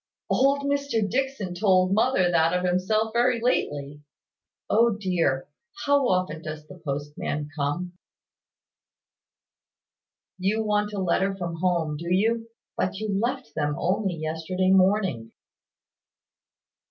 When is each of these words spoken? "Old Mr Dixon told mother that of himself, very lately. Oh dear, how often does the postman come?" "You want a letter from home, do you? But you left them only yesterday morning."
"Old 0.31 0.61
Mr 0.63 1.07
Dixon 1.07 1.53
told 1.53 1.93
mother 1.93 2.31
that 2.31 2.57
of 2.57 2.65
himself, 2.65 3.13
very 3.13 3.39
lately. 3.39 4.01
Oh 4.67 4.97
dear, 4.99 5.47
how 5.85 6.07
often 6.07 6.41
does 6.41 6.65
the 6.65 6.79
postman 6.79 7.49
come?" 7.55 7.93
"You 10.39 10.63
want 10.63 10.91
a 10.91 10.97
letter 10.97 11.35
from 11.37 11.57
home, 11.59 11.97
do 11.97 12.11
you? 12.11 12.49
But 12.75 12.95
you 12.97 13.09
left 13.13 13.53
them 13.53 13.75
only 13.77 14.15
yesterday 14.15 14.71
morning." 14.71 15.33